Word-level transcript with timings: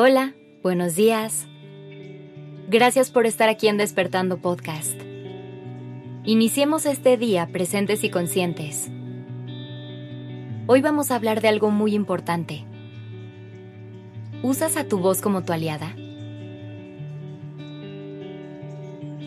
Hola, 0.00 0.32
buenos 0.62 0.94
días. 0.94 1.48
Gracias 2.68 3.10
por 3.10 3.26
estar 3.26 3.48
aquí 3.48 3.66
en 3.66 3.78
Despertando 3.78 4.38
Podcast. 4.38 4.94
Iniciemos 6.22 6.86
este 6.86 7.16
día 7.16 7.48
presentes 7.48 8.04
y 8.04 8.08
conscientes. 8.08 8.92
Hoy 10.68 10.82
vamos 10.82 11.10
a 11.10 11.16
hablar 11.16 11.40
de 11.40 11.48
algo 11.48 11.72
muy 11.72 11.96
importante. 11.96 12.64
¿Usas 14.44 14.76
a 14.76 14.86
tu 14.86 14.98
voz 14.98 15.20
como 15.20 15.42
tu 15.42 15.52
aliada? 15.52 15.96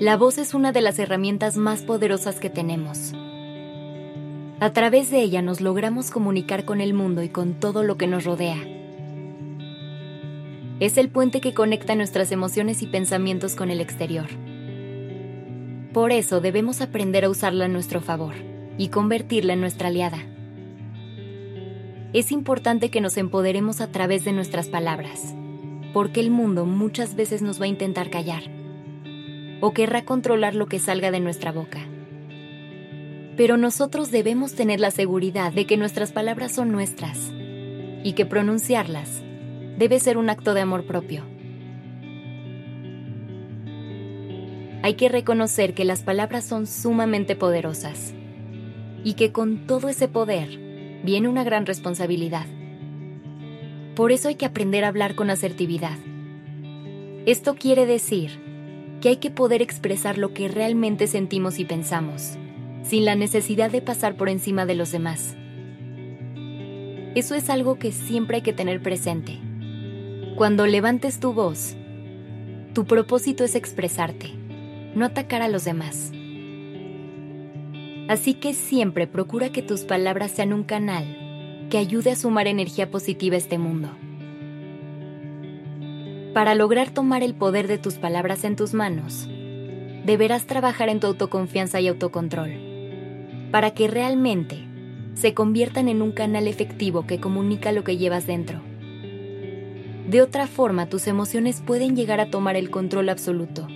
La 0.00 0.16
voz 0.16 0.38
es 0.38 0.52
una 0.52 0.72
de 0.72 0.80
las 0.80 0.98
herramientas 0.98 1.56
más 1.56 1.82
poderosas 1.82 2.40
que 2.40 2.50
tenemos. 2.50 3.12
A 4.58 4.72
través 4.72 5.12
de 5.12 5.20
ella 5.20 5.42
nos 5.42 5.60
logramos 5.60 6.10
comunicar 6.10 6.64
con 6.64 6.80
el 6.80 6.92
mundo 6.92 7.22
y 7.22 7.28
con 7.28 7.54
todo 7.54 7.84
lo 7.84 7.96
que 7.96 8.08
nos 8.08 8.24
rodea. 8.24 8.75
Es 10.78 10.98
el 10.98 11.08
puente 11.08 11.40
que 11.40 11.54
conecta 11.54 11.94
nuestras 11.94 12.30
emociones 12.32 12.82
y 12.82 12.86
pensamientos 12.86 13.54
con 13.54 13.70
el 13.70 13.80
exterior. 13.80 14.26
Por 15.94 16.12
eso 16.12 16.42
debemos 16.42 16.82
aprender 16.82 17.24
a 17.24 17.30
usarla 17.30 17.64
a 17.64 17.68
nuestro 17.68 18.02
favor 18.02 18.34
y 18.76 18.88
convertirla 18.88 19.54
en 19.54 19.62
nuestra 19.62 19.88
aliada. 19.88 20.18
Es 22.12 22.30
importante 22.30 22.90
que 22.90 23.00
nos 23.00 23.16
empoderemos 23.16 23.80
a 23.80 23.90
través 23.90 24.26
de 24.26 24.32
nuestras 24.32 24.68
palabras, 24.68 25.34
porque 25.94 26.20
el 26.20 26.30
mundo 26.30 26.66
muchas 26.66 27.16
veces 27.16 27.40
nos 27.40 27.58
va 27.58 27.64
a 27.64 27.68
intentar 27.68 28.10
callar 28.10 28.42
o 29.62 29.72
querrá 29.72 30.04
controlar 30.04 30.54
lo 30.54 30.66
que 30.66 30.78
salga 30.78 31.10
de 31.10 31.20
nuestra 31.20 31.52
boca. 31.52 31.78
Pero 33.38 33.56
nosotros 33.56 34.10
debemos 34.10 34.52
tener 34.52 34.80
la 34.80 34.90
seguridad 34.90 35.54
de 35.54 35.64
que 35.64 35.78
nuestras 35.78 36.12
palabras 36.12 36.52
son 36.52 36.70
nuestras 36.70 37.32
y 38.04 38.12
que 38.12 38.26
pronunciarlas 38.26 39.22
debe 39.78 40.00
ser 40.00 40.18
un 40.18 40.30
acto 40.30 40.54
de 40.54 40.60
amor 40.60 40.84
propio. 40.84 41.24
Hay 44.82 44.94
que 44.94 45.08
reconocer 45.08 45.74
que 45.74 45.84
las 45.84 46.02
palabras 46.02 46.44
son 46.44 46.66
sumamente 46.66 47.34
poderosas 47.34 48.14
y 49.02 49.14
que 49.14 49.32
con 49.32 49.66
todo 49.66 49.88
ese 49.88 50.08
poder 50.08 51.00
viene 51.04 51.28
una 51.28 51.44
gran 51.44 51.66
responsabilidad. 51.66 52.46
Por 53.94 54.12
eso 54.12 54.28
hay 54.28 54.34
que 54.34 54.46
aprender 54.46 54.84
a 54.84 54.88
hablar 54.88 55.14
con 55.14 55.30
asertividad. 55.30 55.98
Esto 57.26 57.54
quiere 57.54 57.86
decir 57.86 58.38
que 59.00 59.08
hay 59.08 59.16
que 59.16 59.30
poder 59.30 59.62
expresar 59.62 60.18
lo 60.18 60.32
que 60.32 60.48
realmente 60.48 61.06
sentimos 61.06 61.58
y 61.58 61.64
pensamos 61.64 62.38
sin 62.86 63.04
la 63.04 63.16
necesidad 63.16 63.70
de 63.70 63.82
pasar 63.82 64.16
por 64.16 64.28
encima 64.28 64.64
de 64.64 64.76
los 64.76 64.92
demás. 64.92 65.36
Eso 67.16 67.34
es 67.34 67.50
algo 67.50 67.78
que 67.78 67.90
siempre 67.90 68.36
hay 68.36 68.42
que 68.42 68.52
tener 68.52 68.80
presente. 68.80 69.40
Cuando 70.36 70.66
levantes 70.66 71.18
tu 71.18 71.32
voz, 71.32 71.74
tu 72.74 72.84
propósito 72.84 73.42
es 73.42 73.54
expresarte, 73.54 74.32
no 74.94 75.06
atacar 75.06 75.40
a 75.40 75.48
los 75.48 75.64
demás. 75.64 76.12
Así 78.06 78.34
que 78.34 78.52
siempre 78.52 79.06
procura 79.06 79.48
que 79.48 79.62
tus 79.62 79.84
palabras 79.84 80.32
sean 80.32 80.52
un 80.52 80.62
canal 80.62 81.66
que 81.70 81.78
ayude 81.78 82.10
a 82.10 82.16
sumar 82.16 82.48
energía 82.48 82.90
positiva 82.90 83.36
a 83.36 83.38
este 83.38 83.56
mundo. 83.56 83.88
Para 86.34 86.54
lograr 86.54 86.90
tomar 86.90 87.22
el 87.22 87.34
poder 87.34 87.66
de 87.66 87.78
tus 87.78 87.94
palabras 87.94 88.44
en 88.44 88.56
tus 88.56 88.74
manos, 88.74 89.26
deberás 90.04 90.44
trabajar 90.44 90.90
en 90.90 91.00
tu 91.00 91.06
autoconfianza 91.06 91.80
y 91.80 91.88
autocontrol 91.88 93.48
para 93.50 93.70
que 93.70 93.88
realmente 93.88 94.66
se 95.14 95.32
conviertan 95.32 95.88
en 95.88 96.02
un 96.02 96.12
canal 96.12 96.46
efectivo 96.46 97.06
que 97.06 97.20
comunica 97.20 97.72
lo 97.72 97.84
que 97.84 97.96
llevas 97.96 98.26
dentro. 98.26 98.60
De 100.08 100.22
otra 100.22 100.46
forma, 100.46 100.86
tus 100.86 101.08
emociones 101.08 101.60
pueden 101.60 101.96
llegar 101.96 102.20
a 102.20 102.30
tomar 102.30 102.54
el 102.54 102.70
control 102.70 103.08
absoluto 103.08 103.66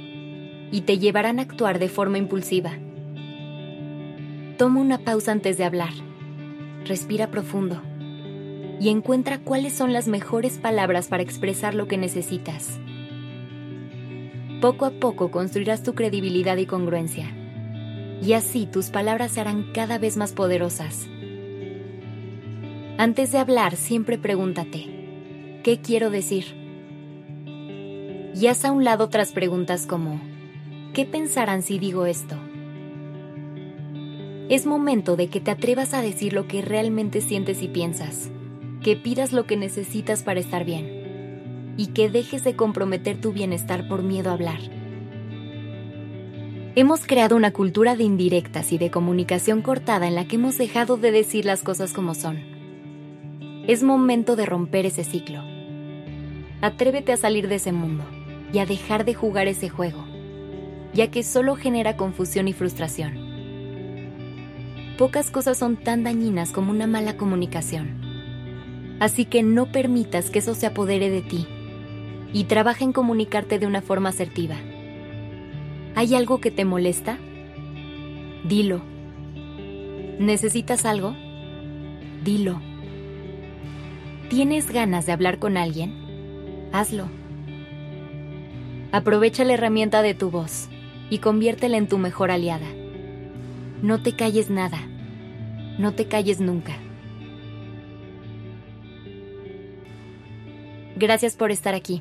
y 0.71 0.83
te 0.83 0.99
llevarán 0.99 1.41
a 1.41 1.43
actuar 1.43 1.81
de 1.81 1.89
forma 1.89 2.19
impulsiva. 2.19 2.73
Toma 4.57 4.81
una 4.81 4.99
pausa 4.99 5.33
antes 5.33 5.59
de 5.59 5.65
hablar, 5.65 5.93
respira 6.85 7.31
profundo 7.31 7.83
y 8.79 8.91
encuentra 8.91 9.39
cuáles 9.39 9.73
son 9.73 9.93
las 9.93 10.07
mejores 10.07 10.59
palabras 10.59 11.09
para 11.09 11.23
expresar 11.23 11.75
lo 11.75 11.89
que 11.89 11.99
necesitas. 11.99 12.79
Poco 14.61 14.85
a 14.85 14.91
poco 14.91 15.33
construirás 15.33 15.83
tu 15.83 15.95
credibilidad 15.95 16.57
y 16.59 16.67
congruencia 16.67 17.35
y 18.23 18.35
así 18.35 18.67
tus 18.67 18.91
palabras 18.91 19.33
se 19.33 19.41
harán 19.41 19.73
cada 19.73 19.99
vez 19.99 20.17
más 20.17 20.33
poderosas. 20.33 21.09
Antes 22.99 23.33
de 23.33 23.39
hablar, 23.39 23.77
siempre 23.77 24.19
pregúntate, 24.19 25.00
¿qué 25.63 25.81
quiero 25.81 26.11
decir? 26.11 26.45
Y 28.35 28.47
haz 28.47 28.65
a 28.65 28.73
un 28.73 28.85
lado 28.85 29.05
otras 29.05 29.33
preguntas 29.33 29.87
como, 29.87 30.21
¿qué 30.95 31.05
pensarán 31.05 31.63
si 31.63 31.79
digo 31.79 32.07
esto? 32.07 32.37
Es 34.49 34.67
momento 34.67 35.17
de 35.17 35.29
que 35.29 35.41
te 35.41 35.51
atrevas 35.51 35.95
a 35.95 36.03
decir 36.03 36.33
lo 36.33 36.49
que 36.49 36.63
realmente 36.63 37.21
sientes 37.21 37.63
y 37.63 37.69
piensas, 37.69 38.31
que 38.83 38.97
pidas 38.97 39.33
lo 39.33 39.45
que 39.47 39.57
necesitas 39.57 40.23
para 40.23 40.41
estar 40.41 40.65
bien 40.65 41.75
y 41.77 41.89
que 41.89 42.11
dejes 42.11 42.43
de 42.43 42.57
comprometer 42.57 43.21
tu 43.21 43.33
bienestar 43.33 43.87
por 43.87 44.03
miedo 44.03 44.31
a 44.31 44.33
hablar. 44.33 44.59
Hemos 46.77 47.07
creado 47.07 47.37
una 47.37 47.53
cultura 47.53 47.97
de 47.97 48.05
indirectas 48.05 48.73
y 48.73 48.79
de 48.79 48.91
comunicación 48.91 49.61
cortada 49.61 50.09
en 50.09 50.15
la 50.15 50.27
que 50.27 50.37
hemos 50.37 50.57
dejado 50.57 50.97
de 50.97 51.11
decir 51.11 51.45
las 51.45 51.63
cosas 51.63 51.93
como 51.93 52.15
son. 52.15 52.50
Es 53.67 53.83
momento 53.83 54.37
de 54.37 54.47
romper 54.47 54.87
ese 54.87 55.05
ciclo. 55.05 55.43
Atrévete 56.61 57.13
a 57.13 57.17
salir 57.17 57.49
de 57.49 57.57
ese 57.57 57.73
mundo 57.73 58.05
y 58.53 58.59
a 58.59 58.67
dejar 58.67 59.05
de 59.05 59.15
jugar 59.15 59.49
ese 59.49 59.69
juego, 59.69 60.05
ya 60.93 61.11
que 61.11 61.23
solo 61.23 61.57
genera 61.57 61.97
confusión 61.97 62.49
y 62.49 62.53
frustración. 62.53 63.19
Pocas 64.99 65.31
cosas 65.31 65.57
son 65.59 65.77
tan 65.77 66.05
dañinas 66.05 66.53
como 66.53 66.71
una 66.71 66.87
mala 66.87 67.17
comunicación. 67.17 68.01
Así 69.01 69.25
que 69.25 69.43
no 69.43 69.73
permitas 69.73 70.31
que 70.31 70.41
eso 70.41 70.55
se 70.55 70.67
apodere 70.67 71.09
de 71.09 71.23
ti 71.23 71.47
y 72.33 72.45
trabaja 72.45 72.85
en 72.85 72.93
comunicarte 72.93 73.59
de 73.59 73.67
una 73.67 73.81
forma 73.81 74.11
asertiva 74.11 74.57
¿Hay 75.97 76.15
algo 76.15 76.41
que 76.41 76.51
te 76.51 76.65
molesta? 76.65 77.19
Dilo. 78.45 78.81
¿Necesitas 80.19 80.87
algo? 80.87 81.15
Dilo. 82.25 82.61
¿Tienes 84.31 84.71
ganas 84.71 85.07
de 85.07 85.13
hablar 85.13 85.41
con 85.41 85.57
alguien? 85.57 85.93
Hazlo. 86.73 87.09
Aprovecha 88.93 89.43
la 89.43 89.55
herramienta 89.55 90.03
de 90.03 90.15
tu 90.15 90.31
voz 90.31 90.69
y 91.11 91.19
conviértela 91.19 91.77
en 91.77 91.89
tu 91.89 91.99
mejor 91.99 92.31
aliada. 92.31 92.69
No 93.83 94.01
te 94.01 94.15
calles 94.15 94.49
nada. 94.49 94.79
No 95.81 95.95
te 95.95 96.07
calles 96.07 96.41
nunca. 96.41 96.75
Gracias 100.95 101.35
por 101.35 101.51
estar 101.51 101.75
aquí. 101.75 102.01